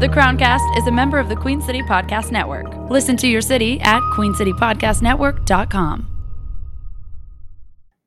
[0.00, 2.72] The Crowncast is a member of the Queen City Podcast Network.
[2.88, 6.08] Listen to your city at queencitypodcastnetwork.com.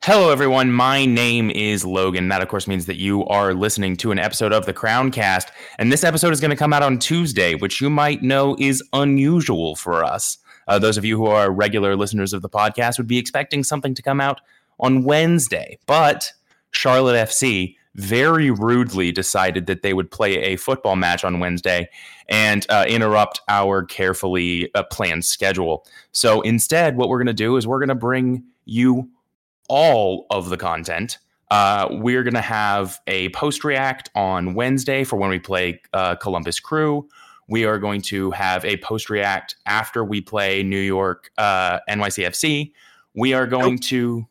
[0.01, 0.71] Hello, everyone.
[0.71, 2.29] My name is Logan.
[2.29, 5.47] That, of course, means that you are listening to an episode of the Crowncast.
[5.79, 8.81] And this episode is going to come out on Tuesday, which you might know is
[8.93, 10.37] unusual for us.
[10.69, 13.93] Uh, those of you who are regular listeners of the podcast would be expecting something
[13.95, 14.39] to come out
[14.79, 15.77] on Wednesday.
[15.87, 16.31] But
[16.71, 21.89] Charlotte FC very rudely decided that they would play a football match on Wednesday
[22.29, 25.85] and uh, interrupt our carefully uh, planned schedule.
[26.11, 29.09] So instead, what we're going to do is we're going to bring you
[29.67, 31.17] all of the content.
[31.49, 36.15] Uh, we're going to have a post react on Wednesday for when we play uh,
[36.15, 37.07] Columbus Crew.
[37.49, 42.71] We are going to have a post react after we play New York uh, NYCFC.
[43.13, 43.81] We are going nope.
[43.81, 44.27] to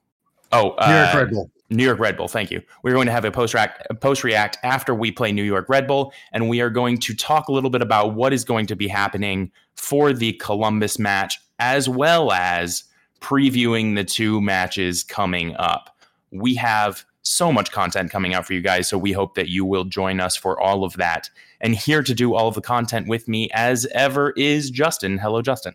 [0.53, 1.51] oh New York uh, Red Bull.
[1.71, 2.27] New York Red Bull.
[2.29, 2.61] Thank you.
[2.83, 6.49] We're going to have a post react after we play New York Red Bull, and
[6.49, 9.53] we are going to talk a little bit about what is going to be happening
[9.77, 12.85] for the Columbus match, as well as
[13.21, 15.97] previewing the two matches coming up.
[16.33, 19.65] We have so much content coming out for you guys, so we hope that you
[19.65, 21.31] will join us for all of that.
[21.61, 25.19] And here to do all of the content with me, as ever, is Justin.
[25.19, 25.75] Hello, Justin.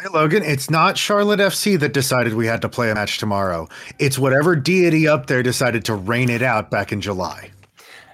[0.00, 0.42] Hey, Logan.
[0.42, 3.68] It's not Charlotte FC that decided we had to play a match tomorrow.
[3.98, 7.50] It's whatever deity up there decided to rain it out back in July.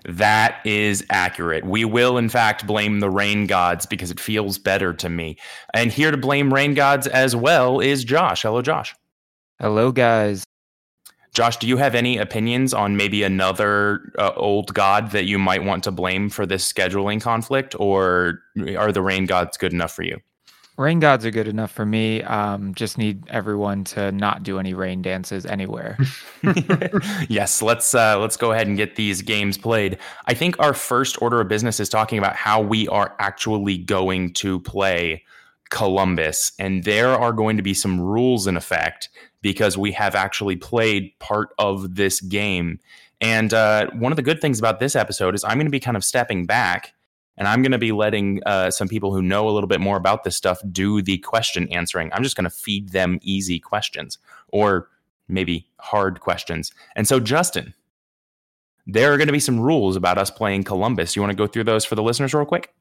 [0.05, 1.65] That is accurate.
[1.65, 5.37] We will, in fact, blame the rain gods because it feels better to me.
[5.75, 8.43] And here to blame rain gods as well is Josh.
[8.43, 8.93] Hello, Josh.
[9.61, 10.43] Hello, guys.
[11.35, 15.63] Josh, do you have any opinions on maybe another uh, old god that you might
[15.63, 18.41] want to blame for this scheduling conflict, or
[18.77, 20.21] are the rain gods good enough for you?
[20.79, 22.23] Rain gods are good enough for me.
[22.23, 25.97] Um, just need everyone to not do any rain dances anywhere.
[27.29, 29.99] yes, let's uh, let's go ahead and get these games played.
[30.27, 34.35] I think our first order of business is talking about how we are actually going
[34.35, 35.25] to play
[35.71, 39.09] Columbus, and there are going to be some rules in effect
[39.41, 42.81] because we have actually played part of this game.
[43.23, 45.81] And uh, one of the good things about this episode is I'm going to be
[45.81, 46.93] kind of stepping back
[47.37, 49.97] and I'm going to be letting uh, some people who know a little bit more
[49.97, 52.11] about this stuff do the question answering.
[52.13, 54.89] I'm just going to feed them easy questions or
[55.29, 56.73] maybe hard questions.
[56.95, 57.75] And so, Justin,
[58.87, 61.17] there are going to be some rules about us playing Columbus.
[61.17, 62.73] You want to go through those for the listeners real quick?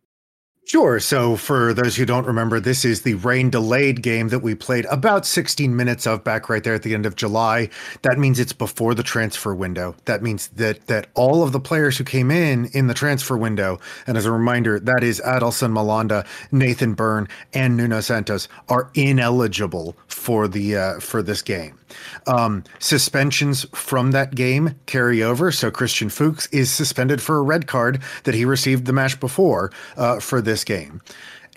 [0.68, 1.00] Sure.
[1.00, 4.86] So, for those who don't remember, this is the rain delayed game that we played
[4.86, 7.70] about 16 minutes of back right there at the end of July.
[8.02, 9.96] That means it's before the transfer window.
[10.06, 13.80] That means that that all of the players who came in in the transfer window,
[14.08, 19.96] and as a reminder, that is Adilson Malanda, Nathan Byrne, and Nuno Santos, are ineligible
[20.08, 21.78] for the uh, for this game.
[22.28, 25.52] Um, suspensions from that game carry over.
[25.52, 29.72] So Christian Fuchs is suspended for a red card that he received the match before
[29.98, 31.02] uh, for this game.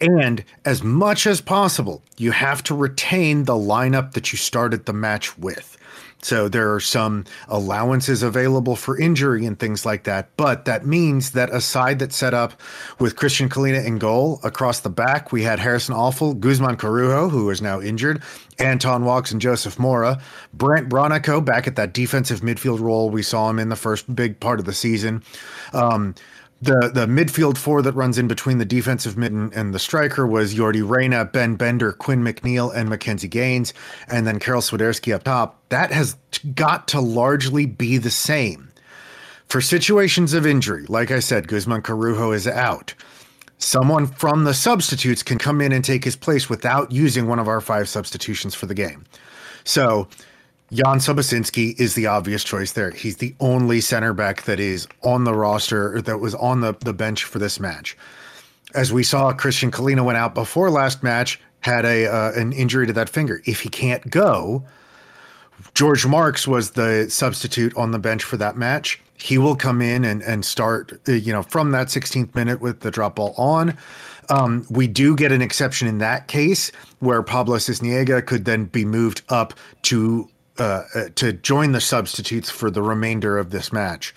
[0.00, 4.92] And as much as possible, you have to retain the lineup that you started the
[4.92, 5.76] match with.
[6.20, 10.36] So there are some allowances available for injury and things like that.
[10.36, 12.60] But that means that a side that's set up
[12.98, 17.48] with Kristijan Kahlina in goal across the back, we had Harrison Afful, Guzman Corujo, who
[17.50, 18.22] is now injured,
[18.58, 20.20] Anton Walkes and Joseph Mora,
[20.52, 24.40] Brandt Bronico back at that defensive midfield role we saw him in the first big
[24.40, 25.22] part of the season.
[25.72, 26.16] Um,
[26.60, 30.26] the the midfield four that runs in between the defensive mid and, and, the striker
[30.26, 33.72] was Yordy Reyna, Ben Bender, Quinn McNeill, and McKinze Gaines,
[34.08, 35.60] and then Karol Swiderski up top.
[35.68, 36.16] That has
[36.54, 38.70] got to largely be the same.
[39.46, 42.94] For situations of injury, like I said, Guzman Corujo is out.
[43.58, 47.48] Someone from the substitutes can come in and take his place without using one of
[47.48, 49.04] our five substitutions for the game.
[49.64, 50.08] So
[50.70, 52.90] Jan Sobocinski is the obvious choice there.
[52.90, 56.92] He's the only center back that is on the roster that was on the, the
[56.92, 57.96] bench for this match.
[58.74, 62.86] As we saw, Kristijan Kahlina went out before last match, had a uh, an injury
[62.86, 63.40] to that finger.
[63.46, 64.62] If he can't go,
[65.72, 69.00] George Marks was the substitute on the bench for that match.
[69.14, 72.80] He will come in and and start, uh, you know, from that 16th minute with
[72.80, 73.76] the drop ball on.
[74.28, 78.84] Um, we do get an exception in that case where Pablo Sisniega could then be
[78.84, 79.54] moved up
[79.84, 80.28] to
[80.58, 80.84] uh,
[81.14, 84.14] to join the substitutes for the remainder of this match.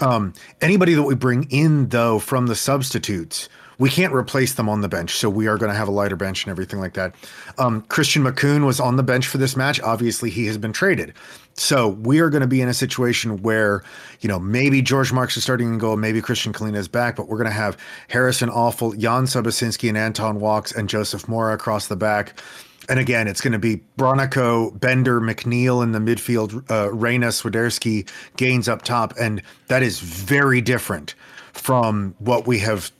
[0.00, 4.80] Um, anybody that we bring in though from the substitutes, we can't replace them on
[4.80, 7.14] the bench, so we are going to have a lighter bench and everything like that.
[7.58, 9.80] Um, Christian Makoun was on the bench for this match.
[9.80, 11.12] Obviously, he has been traded.
[11.54, 13.82] So we are going to be in a situation where,
[14.20, 17.28] you know, maybe George Marks is starting to go, maybe Kristijan Kahlina is back, but
[17.28, 17.76] we're going to have
[18.08, 22.40] Harrison Afful, Jan Sobocinski, and Anton Walkes and Joseph Mora across the back.
[22.88, 28.08] And again, it's going to be Bronico, Bender, McNeill in the midfield, uh, Reyna, Swiderski,
[28.36, 29.14] Gaines up top.
[29.18, 31.14] And that is very different
[31.52, 32.92] from what we have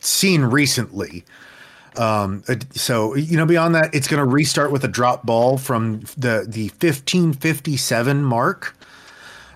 [0.00, 1.24] seen recently.
[1.96, 6.00] Um, so you know, beyond that, it's going to restart with a drop ball from
[6.16, 8.76] the the 1557 mark.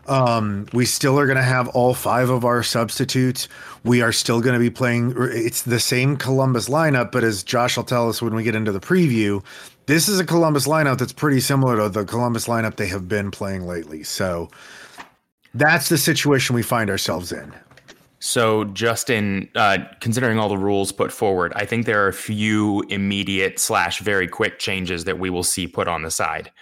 [0.06, 3.48] Um, we still are going to have all five of our substitutes.
[3.82, 5.14] We are still going to be playing.
[5.16, 8.72] It's the same Columbus lineup, but as Josh will tell us when we get into
[8.72, 9.42] the preview,
[9.86, 13.30] this is a Columbus lineup that's pretty similar to the Columbus lineup they have been
[13.30, 14.02] playing lately.
[14.02, 14.50] So
[15.54, 17.52] that's the situation we find ourselves in.
[18.22, 22.82] So, Justin, uh, considering all the rules put forward, I think there are a few
[22.90, 26.52] immediate slash very quick changes that we will see put on the side.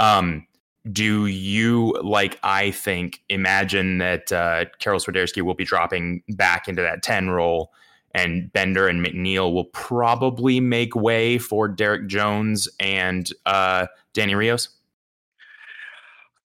[0.00, 0.44] Um,
[0.90, 6.82] do you, like I think, imagine that uh, Karol Swiderski will be dropping back into
[6.82, 7.72] that 10 role
[8.14, 14.68] and Bender and McNeill will probably make way for Derrick Jones and uh, Danny Rios?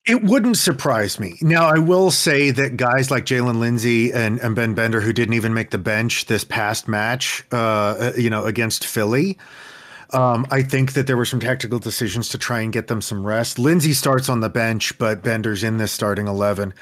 [0.06, 1.38] It wouldn't surprise me.
[1.42, 5.36] Now, I will say that guys like Jaylin Lindsey and, and Ben Bender, who didn't
[5.36, 9.38] even make the bench this past match, uh, uh, you know, against Philly,
[10.12, 13.26] um, I think that there were some tactical decisions to try and get them some
[13.26, 13.60] rest.
[13.60, 16.74] Lindsey starts on the bench, but Bender's in this starting eleven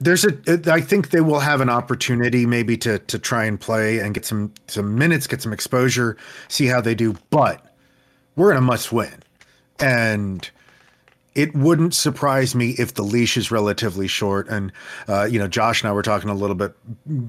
[0.00, 3.98] there's a I think they will have an opportunity maybe to to try and play
[3.98, 6.16] and get some some minutes, get some exposure,
[6.48, 7.16] see how they do.
[7.28, 7.64] But
[8.34, 9.22] we're in a must win.
[9.78, 10.48] And
[11.34, 14.48] it wouldn't surprise me if the leash is relatively short.
[14.48, 14.72] And
[15.06, 16.74] uh, you know, Josh and I were talking a little bit,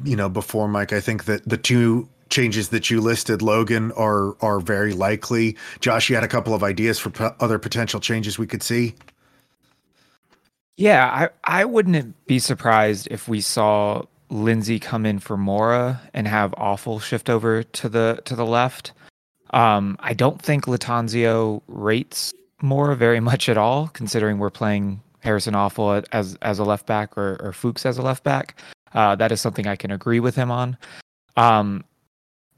[0.06, 0.94] you know, before mic.
[0.94, 5.57] I think that the two changes that you listed, Logan, are are very likely.
[5.80, 8.95] Josh, you had a couple of ideas for p- other potential changes we could see.
[10.78, 16.28] Yeah, I, I wouldn't be surprised if we saw Lindsey come in for Mora and
[16.28, 18.94] have Afful shift over to the to the left.
[19.51, 25.54] Um, I don't think Lattanzio rates Mora very much at all, considering we're playing Harrison
[25.54, 28.60] Afful as as a left back or, or Fuchs as a left back.
[28.94, 30.78] Uh, that is something I can agree with him on.
[31.38, 31.86] Um,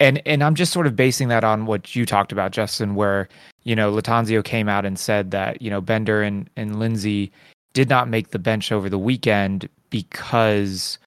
[0.04, 3.30] and and I'm just sort of basing that on what you talked about, Justin, where
[3.64, 7.32] you know Lattanzio came out and said that you know Bender and and Lindsey
[7.72, 11.00] did not make the bench over the weekend because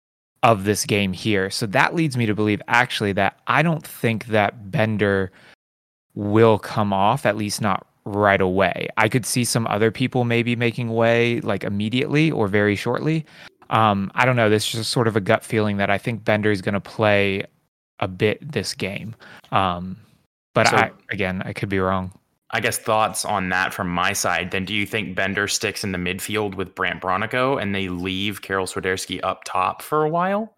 [0.42, 1.50] of this game here.
[1.50, 5.30] So that leads me to believe actually that I don't think that Bender
[6.14, 8.88] will come off, at least not right away.
[8.96, 13.26] I could see some other people maybe making way like immediately or very shortly.
[13.68, 14.48] Um, I don't know.
[14.48, 16.80] This is just sort of a gut feeling that I think Bender is going to
[16.80, 17.44] play
[18.00, 19.14] a bit this game.
[19.52, 19.96] Um,
[20.54, 22.12] but so, I, again, I could be wrong.
[22.50, 24.50] I guess thoughts on that from my side.
[24.50, 28.40] Then, do you think Bender sticks in the midfield with Brandt Bronico and they leave
[28.40, 30.54] Karol Swiderski up top for a while,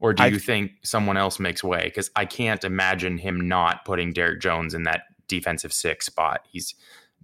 [0.00, 1.82] or do I, you think someone else makes way?
[1.84, 6.46] Because I can't imagine him not putting Derrick Jones in that defensive six spot.
[6.50, 6.74] He's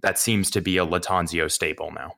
[0.01, 2.15] that seems to be a Lattanzio staple now.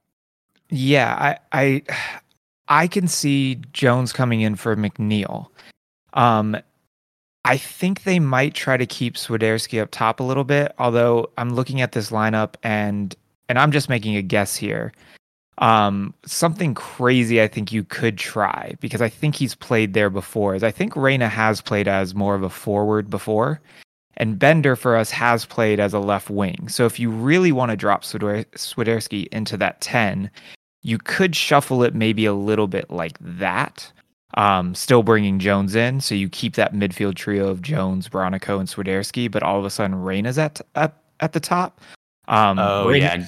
[0.70, 1.84] Yeah, I I
[2.68, 5.48] I can see Jones coming in for McNeill.
[6.14, 6.58] Um,
[7.46, 11.56] I think they might try to keep Swiderski up top a little bit, although I'm
[11.56, 13.16] looking at this lineup and
[13.50, 14.94] and I'm just making a guess here.
[15.58, 20.56] Um, something crazy I think you could try because I think he's played there before.
[20.56, 23.60] Is I think Reyna has played as more of a forward before,
[24.18, 26.68] and Bender for us has played as a left wing.
[26.70, 30.30] So if you really want to drop Swiderski into that 10,
[30.84, 33.92] you could shuffle it maybe a little bit like that
[34.36, 38.68] um, still bringing Jones in, so you keep that midfield trio of Jones, Bronico, and
[38.68, 41.82] Swiderski, but all of a sudden Reyna's at at, at the top.
[42.28, 43.28] Um, oh yeah,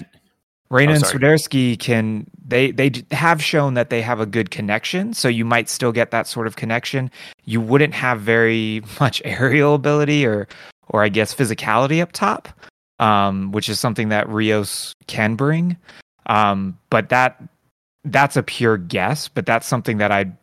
[0.69, 5.13] Reyna oh, and Swiderski can they they have shown that they have a good connection,
[5.13, 7.11] so you might still get that sort of connection.
[7.45, 10.47] You wouldn't have very much aerial ability or
[10.89, 12.49] or I guess physicality up top,
[12.99, 15.77] um, which is something that Rios can bring.
[16.27, 17.41] Um, but that
[18.05, 20.35] that's a pure guess, but that's something that I'd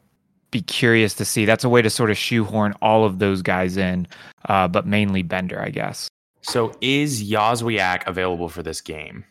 [0.51, 1.45] be curious to see.
[1.45, 4.07] That's a way to sort of shoehorn all of those guys in,
[4.49, 6.09] uh, but mainly Bender, I guess.
[6.43, 9.25] So is Jozwiak available for this game?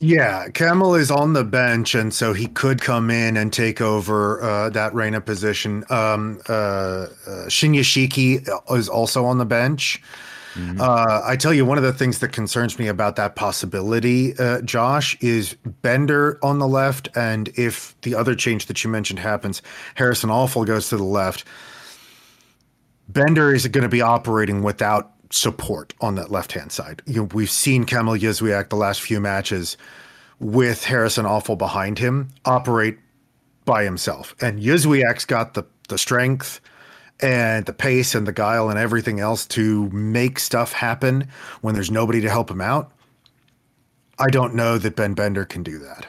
[0.00, 4.40] Yeah, Kamil is on the bench, and so he could come in and take over
[4.40, 5.84] uh, that Reyna position.
[5.90, 7.08] Um, uh, uh,
[7.48, 10.00] Shinya Shiki is also on the bench.
[10.58, 10.80] Mm-hmm.
[10.80, 14.60] Uh, I tell you, one of the things that concerns me about that possibility, uh,
[14.62, 19.62] Josh, is Bender on the left, and if the other change that you mentioned happens,
[19.94, 21.44] Harrison Afful goes to the left.
[23.08, 27.02] Bender is going to be operating without support on that left hand side.
[27.06, 29.76] You know, we've seen Kamil Jozwiak the last few matches
[30.40, 32.98] with Harrison Afful behind him operate
[33.64, 36.60] by himself, and Jozwiak's got the the strength
[37.20, 41.28] and the pace and the guile and everything else to make stuff happen
[41.60, 42.92] when there's nobody to help him out.
[44.18, 46.06] I don't know that Ben Bender can do that.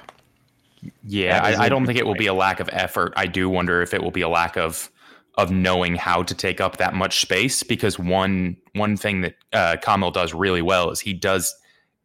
[1.04, 3.14] Yeah, I, I, don't think it will be a lack of effort.
[3.18, 4.90] I do wonder if it will be a lack of
[5.38, 9.76] of knowing how to take up that much space because one one thing that uh,
[9.82, 11.54] Kamil does really well is he does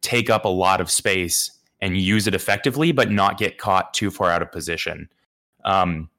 [0.01, 4.11] take up a lot of space and use it effectively, but not get caught too
[4.11, 5.09] far out of position.
[5.63, 6.09] Um,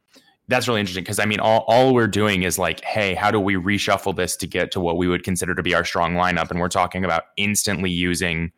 [0.49, 3.41] that's really interesting because I mean, all, all we're doing is like, hey, how do
[3.41, 6.51] we reshuffle this to get to what we would consider to be our strong lineup?
[6.51, 8.53] And we're talking about instantly using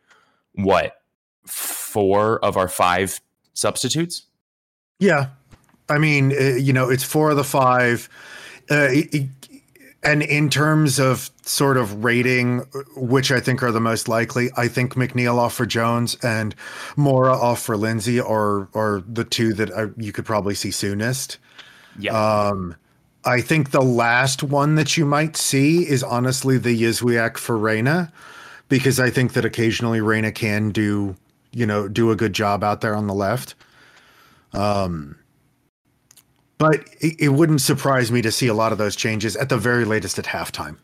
[0.53, 1.01] what
[1.45, 3.19] four of our five
[3.53, 4.23] substitutes.
[4.99, 5.27] Yeah,
[5.87, 8.09] I mean, uh, you know, it's four of the five.
[8.69, 8.89] Uh,
[10.03, 12.59] and in terms of sort of rating,
[12.95, 16.55] which I think are the most likely, I think McNeill off for Jones and
[16.95, 21.37] Mora off for Lindsey are are the two that I, you could probably see soonest.
[21.99, 22.13] Yeah.
[22.13, 22.75] Um,
[23.25, 28.11] I think the last one that you might see is honestly the Jozwiak for Reyna,
[28.69, 31.15] because I think that occasionally Reyna can do,
[31.51, 33.55] you know, do a good job out there on the left.
[34.53, 35.17] Um,
[36.57, 39.57] but it, it wouldn't surprise me to see a lot of those changes at the
[39.57, 40.77] very latest at halftime.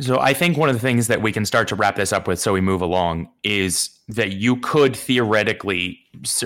[0.00, 2.26] So I think one of the things that we can start to wrap this up
[2.26, 5.98] with so we move along is that you could theoretically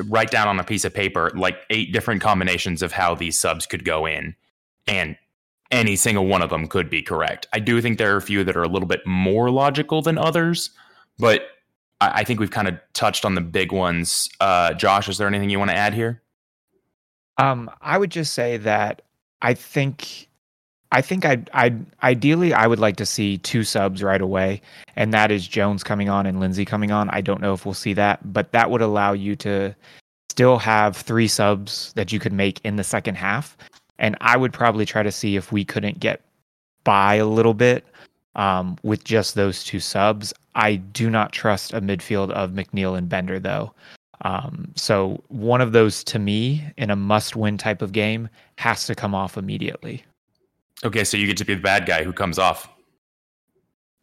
[0.08, 3.64] write down on a piece of paper like eight different combinations of how these subs
[3.64, 4.34] could go in
[4.86, 5.16] and
[5.70, 7.46] any single one of them could be correct.
[7.52, 10.18] I do think there are a few that are a little bit more logical than
[10.18, 10.70] others,
[11.18, 11.42] but
[12.00, 14.28] I, think we've kind of touched on the big ones.
[14.40, 16.22] Uh, Josh, is there anything you want to add here?
[17.38, 19.02] Um, I would just say that
[19.40, 20.28] I think
[20.94, 21.74] I think I I
[22.04, 24.62] ideally I would like to see two subs right away,
[24.94, 27.10] and that is Jones coming on and Lindsey coming on.
[27.10, 29.74] I don't know if we'll see that, but that would allow you to
[30.30, 33.56] still have three subs that you could make in the second half.
[33.98, 36.20] And I would probably try to see if we couldn't get
[36.84, 37.84] by a little bit
[38.36, 40.32] um, with just those two subs.
[40.54, 43.74] I do not trust a midfield of McNeill and Bender though.
[44.20, 48.94] Um, so one of those to me in a must-win type of game has to
[48.94, 50.04] come off immediately.
[50.84, 52.68] Okay, so you get to be the bad guy who comes off.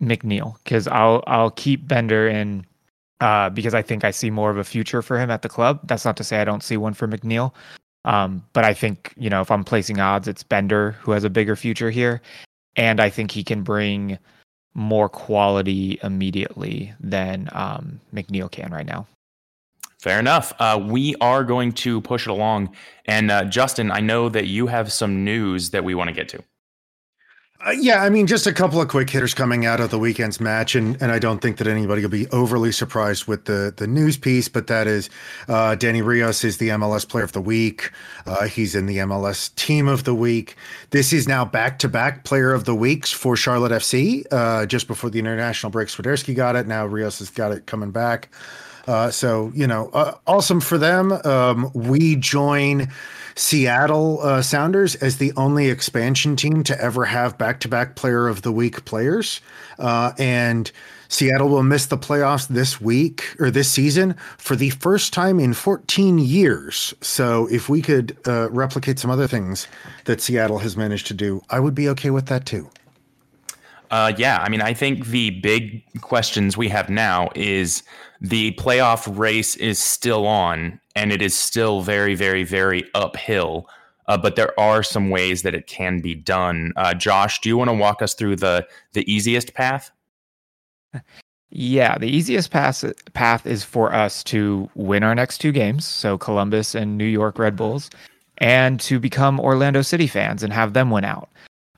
[0.01, 2.65] McNeill, because I'll I'll keep Bender in
[3.19, 5.79] uh, because I think I see more of a future for him at the club.
[5.83, 7.53] That's not to say I don't see one for McNeill,
[8.03, 11.29] um, but I think you know if I'm placing odds, it's Bender who has a
[11.29, 12.19] bigger future here,
[12.75, 14.17] and I think he can bring
[14.73, 19.05] more quality immediately than um, McNeill can right now.
[19.99, 20.51] Fair enough.
[20.57, 24.65] Uh, we are going to push it along, and uh, Justin, I know that you
[24.65, 26.43] have some news that we want to get to.
[27.63, 30.39] Uh, yeah, I mean, just a couple of quick hitters coming out of the weekend's
[30.39, 33.85] match, and, and I don't think that anybody will be overly surprised with the the
[33.85, 35.11] news piece, but that is
[35.47, 37.91] uh, Danny Rios is the MLS Player of the Week.
[38.25, 40.55] Uh, he's in the MLS Team of the Week.
[40.89, 44.25] This is now back to back Player of the Weeks for Charlotte FC.
[44.31, 46.65] Uh, just before the international break, Swiderski got it.
[46.65, 48.29] Now Rios has got it coming back.
[48.87, 51.11] Uh, so you know, uh, awesome for them.
[51.25, 52.89] Um, we join
[53.35, 58.51] Seattle uh, Sounders as the only expansion team to ever have back-to-back Player of the
[58.51, 59.41] Week players,
[59.79, 60.71] uh, and
[61.11, 65.53] Seattle will miss the playoffs this week or this season for the first time in
[65.53, 66.93] 14 years.
[67.01, 69.67] So if we could uh, replicate some other things
[70.05, 72.69] that Seattle has managed to do, I would be okay with that too.
[73.91, 77.83] Uh, yeah, I mean, I think the big questions we have now is
[78.21, 83.67] the playoff race is still on, and it is still very, very, very uphill.
[84.07, 86.71] Uh, but there are some ways that it can be done.
[86.75, 89.91] Uh, Josh, do you want to walk us through the the easiest path?
[91.49, 96.17] Yeah, the easiest path path is for us to win our next two games, so
[96.17, 97.89] Columbus and New York Red Bulls,
[98.37, 101.29] and to become Orlando City fans and have them win out.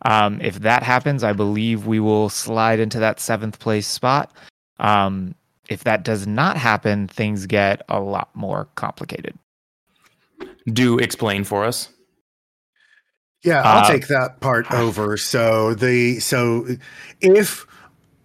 [0.05, 4.31] Um, if that happens, I believe we will slide into that seventh place spot.
[4.79, 5.33] Um,
[5.70, 9.38] if that does not happen, things get a lot more complicated.
[10.65, 11.89] Do explain for us.
[13.43, 15.17] Yeah, I'll uh, take that part over.
[15.17, 16.65] So the so
[17.20, 17.67] if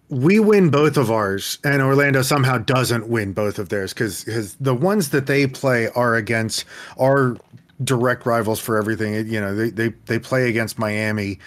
[0.09, 4.55] we win both of ours and Orlando somehow doesn't win both of theirs because because
[4.55, 6.65] the ones that they play are against
[6.97, 7.35] are
[7.83, 9.27] direct rivals for everything.
[9.27, 11.39] You know, they they they play against Miami,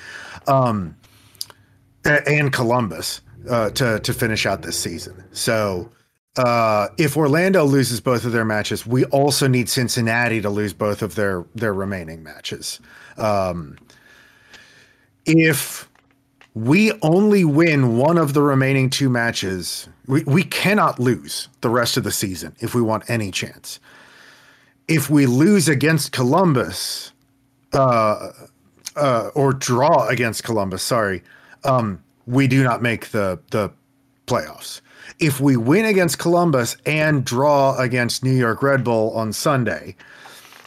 [0.47, 0.95] um,
[2.05, 5.25] and Columbus uh, to to finish out this season.
[5.33, 5.91] So.
[6.35, 11.03] Uh, if Orlando loses both of their matches, we also need Cincinnati to lose both
[11.03, 12.81] of their their remaining matches.
[13.19, 13.77] Um,
[15.27, 15.91] if
[16.55, 21.99] we only win one of the remaining two matches, we, we cannot lose the rest
[21.99, 23.79] of the season if we want any chance
[24.89, 27.13] if we lose against Columbus,
[27.73, 28.31] uh,
[28.97, 31.23] uh, or draw against Columbus, sorry,
[31.65, 33.71] um, we do not make the the
[34.26, 34.81] playoffs.
[35.19, 39.97] If we win against Columbus and draw against New York Red Bull on Sunday,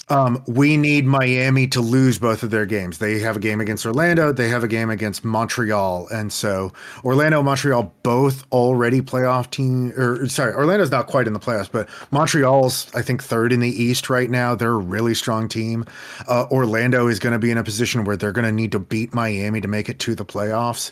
[0.07, 2.99] Um, we need Miami to lose both of their games.
[2.99, 6.07] They have a game against Orlando, they have a game against Montreal.
[6.13, 6.71] And so
[7.03, 11.71] Orlando and Montreal both already playoff team or sorry, Orlando's not quite in the playoffs,
[11.71, 14.53] but Montreal's I think third in the East right now.
[14.53, 15.85] They're a really strong team.
[16.27, 18.79] Uh, Orlando is going to be in a position where they're going to need to
[18.79, 20.91] beat Miami to make it to the playoffs.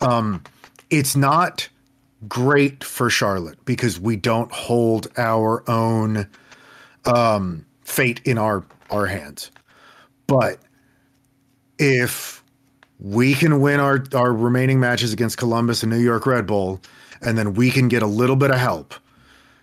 [0.00, 0.42] Um,
[0.90, 1.68] it's not
[2.28, 6.28] great for Charlotte because we don't hold our own
[7.04, 9.50] um fate in our our hands.
[10.26, 10.58] But
[11.78, 12.42] if
[12.98, 16.80] we can win our our remaining matches against Columbus and New York Red Bull,
[17.20, 18.94] and then we can get a little bit of help.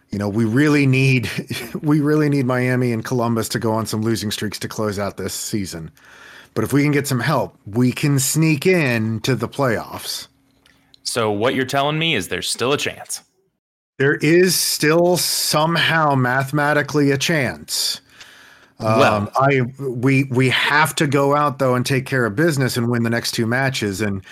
[0.09, 1.29] You know, we really need
[1.81, 5.17] we really need Miami and Columbus to go on some losing streaks to close out
[5.17, 5.91] this season.
[6.53, 10.27] But if we can get some help, we can sneak in to the playoffs.
[11.03, 13.21] So what you're telling me is there's still a chance.
[13.97, 18.01] There is still somehow mathematically a chance.
[18.79, 22.75] Well, um, I we we have to go out though and take care of business
[22.75, 24.01] and win the next two matches.
[24.01, 24.23] And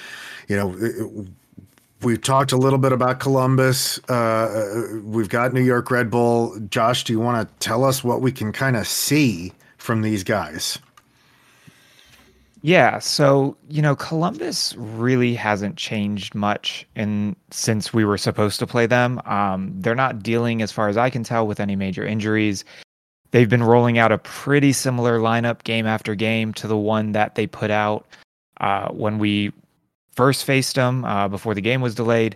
[0.48, 1.28] you know,
[2.02, 4.00] we've talked a little bit about Columbus.
[4.10, 6.60] Uh, we've got New York Red Bull.
[6.70, 10.24] Josh, do you want to tell us what we can kind of see from these
[10.24, 10.80] guys?
[12.64, 18.68] Yeah, so you know, Columbus really hasn't changed much in since we were supposed to
[18.68, 19.20] play them.
[19.26, 22.64] Um, they're not dealing, as far as I can tell, with any major injuries.
[23.32, 27.36] They've been rolling out a pretty similar lineup game after game to the one that
[27.36, 28.06] they put out
[28.60, 29.52] uh, when we
[30.12, 32.36] first faced them uh, before the game was delayed.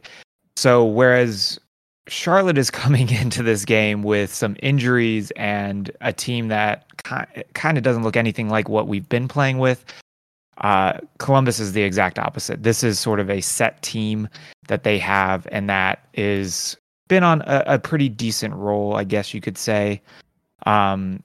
[0.55, 1.59] So, whereas
[2.07, 7.83] Charlotte is coming into this game with some injuries and a team that kind of
[7.83, 9.85] doesn't look anything like what we've been playing with.
[10.59, 12.63] Uh, Columbus is the exact opposite.
[12.63, 14.27] This is sort of a set team
[14.67, 19.33] that they have, and that is been on a, a pretty decent roll, I guess
[19.33, 20.01] you could say.
[20.65, 21.21] Um,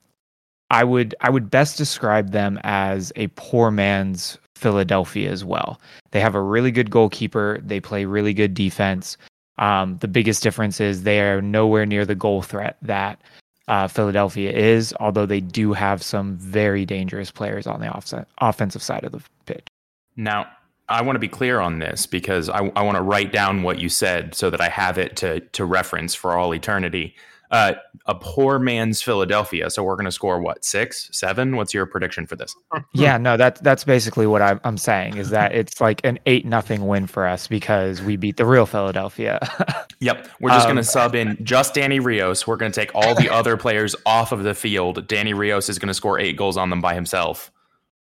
[0.70, 5.80] I would I would best describe them as a poor man's Philadelphia as well.
[6.10, 7.60] They have a really good goalkeeper.
[7.62, 9.16] They play really good defense.
[9.58, 13.20] Um, the biggest difference is they are nowhere near the goal threat that
[13.70, 18.82] uh, Philadelphia is, although they do have some very dangerous players on the off- offensive
[18.82, 19.66] side of the pitch.
[20.16, 20.48] Now,
[20.88, 23.78] I want to be clear on this because I, I want to write down what
[23.78, 27.14] you said so that I have it to to reference for all eternity
[27.50, 27.74] uh,
[28.06, 29.70] a poor man's Philadelphia.
[29.70, 31.56] So we're going to score what six, seven?
[31.56, 32.54] What's your prediction for this?
[32.92, 36.46] yeah, no, that's that's basically what I'm, I'm saying is that it's like an eight
[36.46, 39.40] nothing win for us because we beat the real Philadelphia.
[40.00, 42.46] yep, we're just um, going to sub in just Danny Rios.
[42.46, 45.06] We're going to take all the other players off of the field.
[45.08, 47.50] Danny Rios is going to score eight goals on them by himself.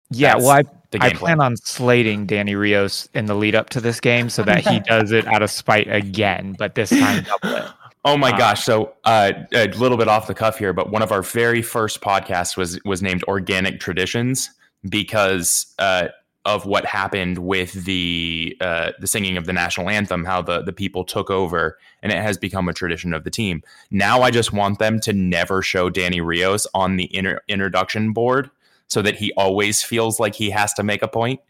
[0.10, 0.64] Yeah, That's well,
[1.02, 4.42] I, I plan on slating Danny Rios in the lead up to this game so
[4.44, 7.72] that he does it out of spite again, but this time double it.
[8.08, 8.64] Oh my uh, gosh!
[8.64, 12.00] So uh, a little bit off the cuff here, but one of our very first
[12.00, 14.50] podcasts was was named Organic Traditions
[14.88, 16.08] because uh,
[16.46, 20.72] of what happened with the uh, the singing of the national anthem, how the the
[20.72, 23.62] people took over, and it has become a tradition of the team.
[23.92, 28.50] Now I just want them to never show Danny Rios on the inter- introduction board,
[28.88, 31.42] so that he always feels like he has to make a point.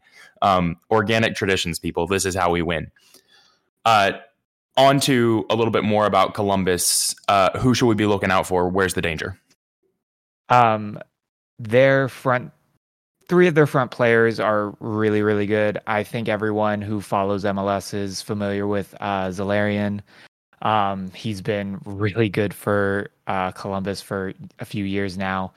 [0.42, 2.08] Um, organic traditions, people.
[2.08, 2.92] This is how we win.
[3.86, 4.14] Uh,
[4.78, 7.16] on to a little bit more about Columbus.
[7.28, 8.70] Uh, who should we be looking out for?
[8.70, 9.40] Where's the danger?
[10.50, 11.00] Um,
[11.60, 12.52] their front
[13.28, 15.80] three of their front players are really, really good.
[15.88, 20.00] I think everyone who follows MLS is familiar with uh, Zelarayan.
[20.62, 25.52] Um, he's been really good for uh, Columbus for a few years now.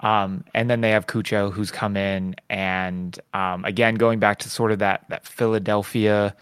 [0.00, 4.50] Um, and then they have Cucho, who's come in, and um, again, going back to
[4.50, 6.34] sort of that that Philadelphia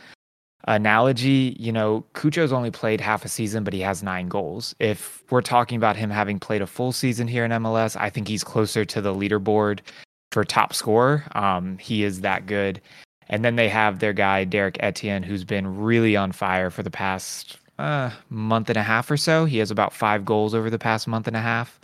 [0.64, 4.75] analogy, you know, Cucho's only played half a season, but he has nine goals.
[4.79, 8.29] If we're talking about him having played a full season here in MLS, I think
[8.29, 9.81] he's closer to the leaderboard
[10.33, 11.25] for top scorer.
[11.35, 12.81] Um, he is that good.
[13.29, 16.90] And then they have their guy, Derrick Etienne, who's been really on fire for the
[16.90, 19.44] past uh, month and a half or so.
[19.44, 21.81] He has about five goals over the past month and a half.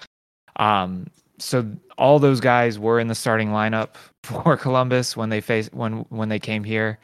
[0.56, 1.06] Um,
[1.38, 1.66] so
[1.98, 3.90] all those guys were in the starting lineup
[4.22, 6.98] for Columbus when they faced when when they came here.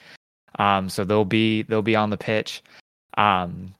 [0.59, 2.62] Um, so they'll be they'll be on the pitch.
[3.17, 3.75] Um,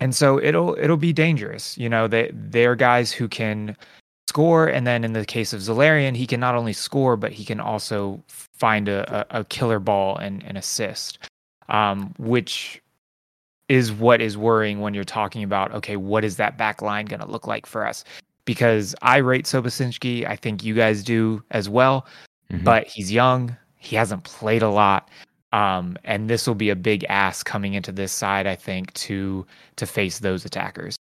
[0.00, 1.76] and so it'll it'll be dangerous.
[1.78, 3.76] You know, they they're guys who can
[4.28, 7.44] score, and then in the case of Zelarayan, he can not only score, but he
[7.44, 11.18] can also find a, a, a killer ball and, and assist,
[11.68, 12.82] um, which
[13.68, 17.20] is what is worrying when you're talking about okay, what is that back line going
[17.20, 18.04] to look like for us?
[18.44, 22.06] Because I rate Sobocinski, I think you guys do as well,
[22.50, 22.62] mm-hmm.
[22.62, 25.08] but he's young, he hasn't played a lot,
[25.52, 29.46] um, and this will be a big ask coming into this side, I think, to
[29.76, 30.96] to face those attackers.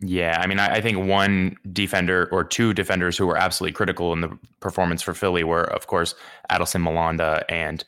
[0.00, 4.12] Yeah, I mean, I, I, think one defender or two defenders who were absolutely critical
[4.12, 6.14] in the performance for Philly were, of course,
[6.50, 7.82] Adilson Malanda and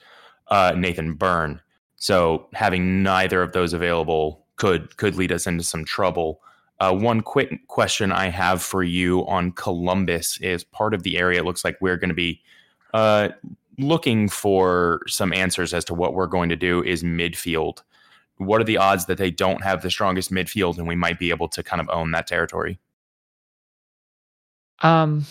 [0.46, 1.60] uh, Nathan Byrne.
[1.96, 6.40] So having neither of those available could could lead us into some trouble.
[6.80, 11.40] Uh, one quick question I have for you on Columbus is part of the area.
[11.40, 12.40] It looks like we're going to be
[12.94, 13.30] uh,
[13.78, 17.82] looking for some answers as to what we're going to do is midfield.
[18.36, 21.30] What are the odds that they don't have the strongest midfield and we might be
[21.30, 22.78] able to kind of own that territory?
[24.80, 25.26] Um,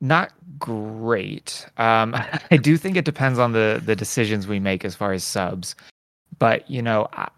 [0.00, 1.66] not great.
[1.76, 2.14] Um,
[2.50, 5.74] I do think it depends on the the decisions we make as far as subs,
[6.38, 7.28] but you know, I,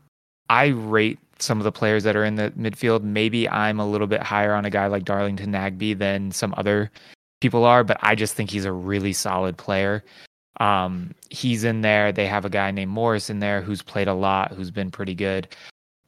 [0.49, 3.03] I rate some of the players that are in the midfield.
[3.03, 6.90] Maybe I'm a little bit higher on a guy like Darlington Nagbe than some other
[7.40, 10.05] people are, but I just think he's a really solid player.
[10.59, 12.13] Um, he's in there.
[12.13, 15.15] They have a guy named Morris in there who's played a lot, who's been pretty
[15.15, 15.49] good.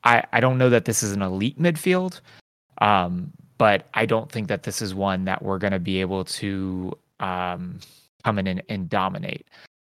[0.04, 2.20] I, I don't know that this is an elite midfield,
[2.78, 6.24] um, but I don't think that this is one that we're going to be able
[6.24, 7.78] to um,
[8.24, 9.46] come in and, and dominate.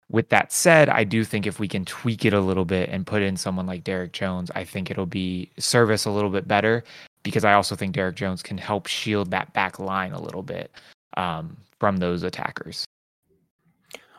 [0.09, 3.05] With that said, I do think if we can tweak it a little bit and
[3.05, 6.83] put in someone like Derrick Jones, I think it'll be service a little bit better
[7.23, 10.71] because I also think Derrick Jones can help shield that back line a little bit
[11.17, 12.85] um, from those attackers.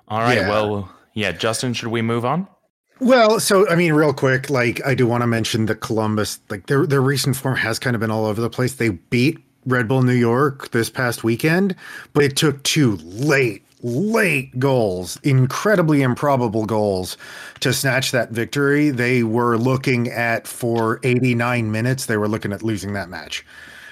[0.08, 0.38] All right.
[0.38, 0.48] Yeah.
[0.48, 2.48] Well, yeah, Justin, should we move on?
[3.00, 6.66] Well, so I mean, real quick, like I do want to mention that Columbus, like
[6.66, 8.74] their their recent form has kind of been all over the place.
[8.74, 11.76] They beat Red Bull New York this past weekend,
[12.12, 17.16] but it took two late late goals, incredibly improbable goals
[17.60, 18.90] to snatch that victory.
[18.90, 23.44] They were looking at for 89 minutes, they were looking at losing that match.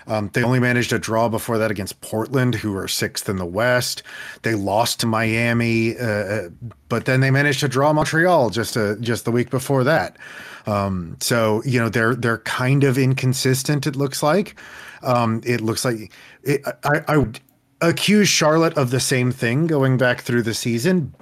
[0.09, 3.47] Um, they only managed a draw before that against Portland, who are sixth in the
[3.47, 4.03] West.
[4.43, 6.49] They lost to Miami, uh, uh
[6.89, 10.17] but then they managed to draw Montreal just a, uh, just the week before that.
[10.67, 13.87] Um, so you know they're they're kind of inconsistent.
[13.87, 14.57] It looks like.
[15.03, 17.41] Um, it looks like it, I, I would
[17.81, 21.15] accuse Charlotte of the same thing going back through the season,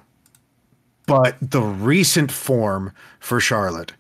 [1.07, 3.93] but the recent form for Charlotte,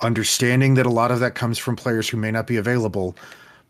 [0.00, 3.16] understanding that a lot of that comes from players who may not be available,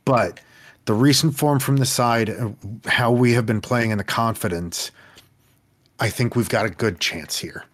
[0.05, 0.41] but
[0.85, 2.35] the recent form from the side,
[2.87, 4.91] how we have been playing in the confidence,
[6.01, 7.65] I think we've got a good chance here.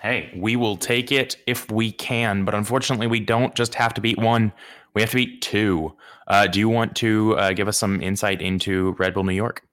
[0.00, 4.00] Hey, we will take it if we can, but unfortunately, we don't just have to
[4.00, 4.52] beat one.
[4.92, 5.94] We have to beat two.
[6.28, 9.66] Uh, do you want to uh, give us some insight into Red Bull New York?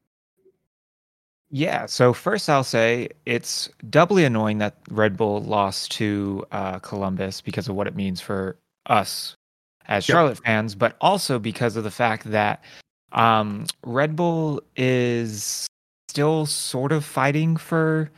[1.49, 1.85] Yeah.
[1.85, 7.67] So first, I'll say it's doubly annoying that Red Bull lost to uh, Columbus because
[7.67, 9.35] of what it means for us
[9.87, 10.15] as yep.
[10.15, 12.63] Charlotte fans, but also because of the fact that
[13.11, 15.67] um, Red Bull is
[16.09, 18.09] still sort of fighting for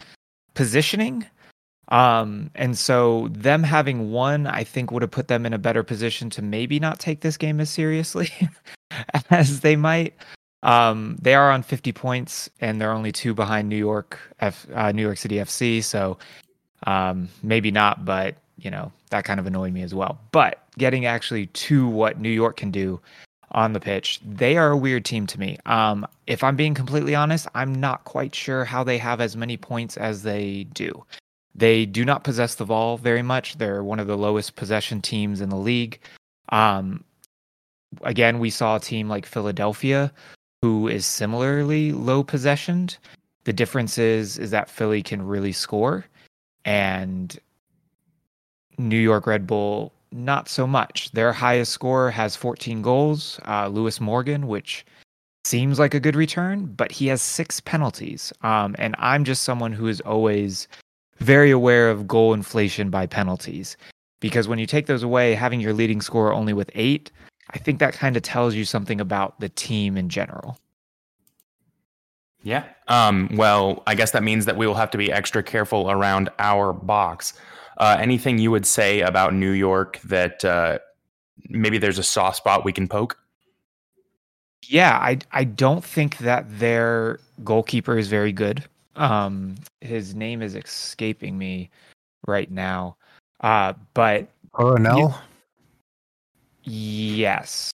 [0.54, 1.26] positioning.
[1.90, 5.84] Um, and so them having won, I think would have put them in a better
[5.84, 8.32] position to maybe not take this game as seriously
[9.30, 10.14] as they might.
[10.64, 14.92] Um, they are on 50 points and they're only two behind New York, F, uh,
[14.94, 15.84] New York City FC.
[15.84, 16.18] So
[16.88, 20.20] um, maybe not, but you know that kind of annoyed me as well.
[20.32, 23.00] But getting actually to what New York can do
[23.52, 25.58] on the pitch, they are a weird team to me.
[25.66, 29.58] Um, if I'm being completely honest, I'm not quite sure how they have as many
[29.58, 31.06] points as they do.
[31.56, 33.58] They do not possess the ball very much.
[33.58, 36.00] They're one of the lowest possession teams in the league.
[36.50, 37.04] Um,
[38.02, 40.12] again, we saw a team like Philadelphia
[40.64, 42.98] who is similarly low possessioned.
[43.44, 46.06] The difference is is that Philly can really score
[46.66, 47.38] and
[48.78, 51.12] New York Red Bull not so much.
[51.12, 54.86] Their highest scorer has 14 goals, uh, Lewis Morgan, which
[55.44, 58.32] seems like a good return, but he has six penalties.
[58.42, 60.68] Um, and I'm just someone who is always
[61.20, 63.76] very aware of goal inflation by penalties.
[64.20, 67.12] Because when you take those away, having your leading scorer only with eight,
[67.52, 70.58] I think that kind of tells you something about the team in general.
[72.42, 72.66] Yeah.
[72.88, 76.30] Um, well, I guess that means that we will have to be extra careful around
[76.40, 77.34] our box.
[77.78, 80.80] Uh, anything you would say about New York that uh,
[81.50, 83.18] maybe there's a soft spot we can poke?
[84.68, 88.64] Yeah, I I don't think that their goalkeeper is very good.
[88.96, 91.70] Um, his name is escaping me
[92.28, 92.96] right now.
[93.42, 95.20] Uh, but Coronel.
[96.64, 97.72] yes.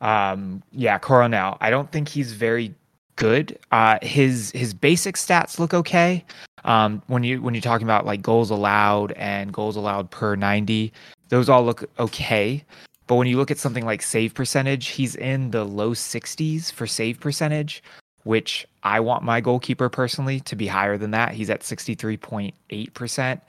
[0.00, 1.58] Um, yeah, Coronel.
[1.60, 2.74] I don't think he's very
[3.16, 3.58] good.
[3.72, 6.24] Uh, his his basic stats look okay.
[6.64, 10.92] Um, when you when you're talking about like goals allowed and goals allowed per 90,
[11.28, 12.64] those all look okay.
[13.06, 16.86] But when you look at something like save percentage, he's in the low 60s for
[16.86, 17.82] save percentage,
[18.24, 21.32] which I want my goalkeeper personally to be higher than that.
[21.32, 23.40] He's at 63.8%.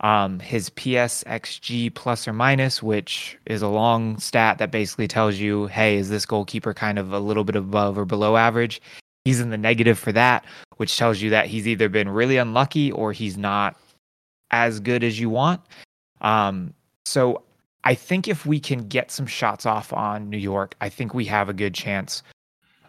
[0.00, 5.66] Um, his PSXG plus or minus, which is a long stat that basically tells you,
[5.68, 8.82] hey, is this goalkeeper kind of a little bit above or below average?
[9.24, 10.44] He's in the negative for that,
[10.76, 13.76] which tells you that he's either been really unlucky or he's not
[14.50, 15.62] as good as you want.
[16.20, 16.74] Um,
[17.06, 17.42] so
[17.84, 21.24] I think if we can get some shots off on New York, I think we
[21.26, 22.22] have a good chance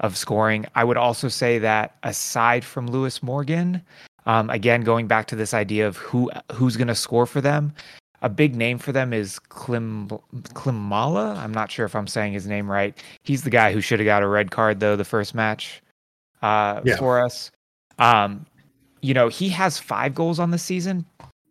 [0.01, 0.65] of scoring.
[0.75, 3.81] I would also say that aside from Lewis Morgan,
[4.25, 7.73] um, again, going back to this idea of who who's going to score for them,
[8.21, 10.07] a big name for them is Klim
[10.53, 11.37] Klimala.
[11.37, 12.97] I'm not sure if I'm saying his name right.
[13.23, 15.81] He's the guy who should have got a red card though the first match
[16.45, 16.97] uh, yeah.
[16.97, 17.51] for us.
[17.97, 18.45] Um,
[19.01, 21.05] you know, he has five goals on the season,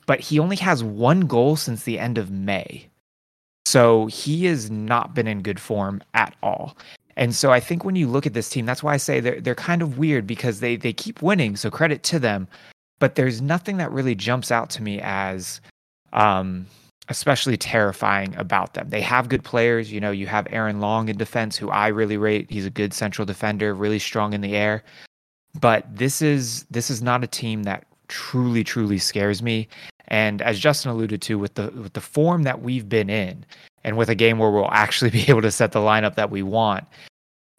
[0.06, 2.86] but he only has one goal since the end of May.
[3.64, 6.76] So he has not been in good form at all.
[7.16, 9.40] And so I think when you look at this team, that's why I say they're
[9.40, 12.46] they're kind of weird because they they keep winning, so credit to them.
[12.98, 15.60] But there's nothing that really jumps out to me as
[16.12, 16.66] um,
[17.08, 18.88] especially terrifying about them.
[18.88, 19.92] They have good players.
[19.92, 22.50] You know, you have Aaron Long in defense, who I really rate.
[22.50, 24.82] He's a good central defender, really strong in the air.
[25.60, 29.68] But this is this is not a team that truly, truly scares me.
[30.08, 33.44] And as Justin alluded to, with the with the form that we've been in,
[33.84, 36.42] and with a game where we'll actually be able to set the lineup that we
[36.42, 36.84] want,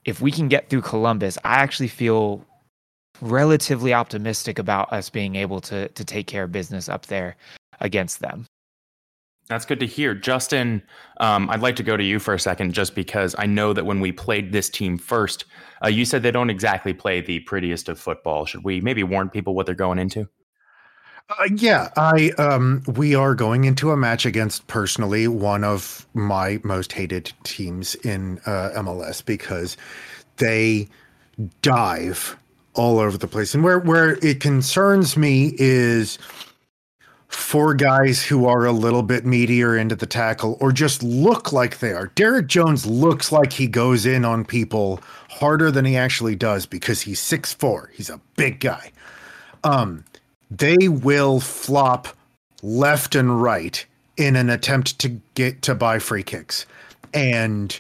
[0.05, 2.43] if we can get through Columbus, I actually feel
[3.21, 7.35] relatively optimistic about us being able to to take care of business up there
[7.79, 8.45] against them.
[9.47, 10.15] That's good to hear.
[10.15, 10.81] Justin,
[11.19, 13.85] um, I'd like to go to you for a second just because I know that
[13.85, 15.45] when we played this team first,
[15.83, 18.45] uh, you said they don't exactly play the prettiest of football.
[18.45, 20.27] Should we maybe warn people what they're going into?
[21.29, 26.59] Uh, yeah, I um we are going into a match against personally one of my
[26.63, 29.75] most hated teams in uh, MLS because
[30.37, 30.87] they
[31.63, 32.37] dive
[32.75, 33.55] all over the place.
[33.55, 36.19] And where where it concerns me is
[37.35, 41.79] for guys who are a little bit meatier into the tackle or just look like
[41.79, 42.07] they are.
[42.15, 47.01] Derrick Jones looks like he goes in on people harder than he actually does because
[47.01, 47.91] he's six four.
[47.93, 48.91] He's a big guy.
[49.63, 50.03] Um
[50.49, 52.07] they will flop
[52.61, 53.85] left and right
[54.17, 56.65] in an attempt to get to buy free kicks.
[57.13, 57.77] And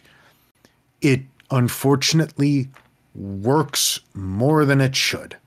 [1.01, 2.67] it unfortunately
[3.13, 5.37] works more than it should.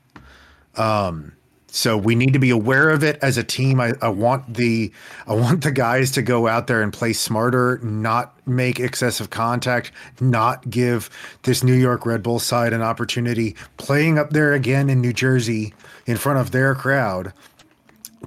[0.77, 1.33] Um,
[1.70, 3.81] so we need to be aware of it as a team.
[3.81, 4.90] I, I, want the
[5.26, 9.92] I want the guys to go out there and play smarter, not make excessive contact,
[10.20, 11.11] not give
[11.42, 15.74] this New York Red Bull side an opportunity playing up there again in New Jersey
[16.07, 17.33] in front of their crowd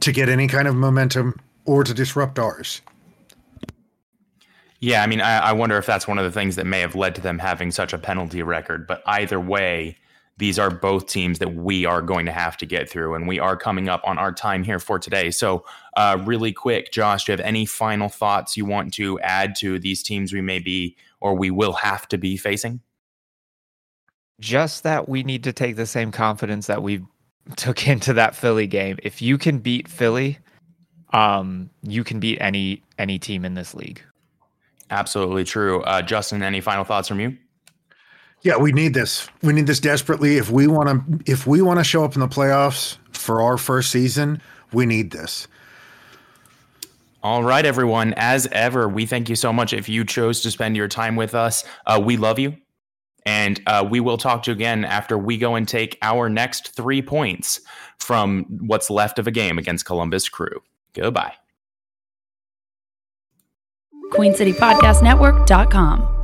[0.02, 2.82] to get any kind of momentum or to disrupt ours.
[4.80, 6.96] Yeah, I mean, I, I wonder if that's one of the things that may have
[6.96, 8.88] led to them having such a penalty record.
[8.88, 9.98] But either way,
[10.38, 13.40] these are both teams that we are going to have to get through, and we
[13.40, 15.30] are coming up on our time here for today.
[15.30, 15.66] So,
[15.96, 19.78] uh, really quick, Josh, do you have any final thoughts you want to add to
[19.78, 22.80] these teams we may be or we will have to be facing?
[24.40, 27.04] Just that we need to take the same confidence that we
[27.56, 28.98] took into that Philly game.
[29.04, 30.40] If you can beat Philly,
[31.14, 34.02] um, you can beat any any team in this league.
[34.90, 35.82] Absolutely true.
[35.84, 37.38] Uh, Justin, any final thoughts from you?
[38.44, 39.28] Yeah, we need this.
[39.44, 40.38] We need this desperately.
[40.38, 43.58] If we want to, if we want to show up in the playoffs for our
[43.58, 44.42] first season,
[44.74, 45.48] we need this.
[47.24, 48.16] All right, everyone.
[48.18, 51.36] As ever, we thank you so much if you chose to spend your time with
[51.36, 51.64] us.
[51.86, 52.58] Uh, we love you.
[53.28, 56.76] And uh, we will talk to you again after we go and take our next
[56.76, 57.62] three points
[58.00, 60.64] from what's left of a game against Columbus Crew.
[60.94, 61.34] Goodbye.
[64.12, 66.21] QueenCityPodcastNetwork.com.